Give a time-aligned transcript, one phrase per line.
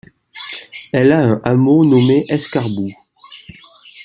[0.93, 2.95] Elle a un hameau nommé Escarboues.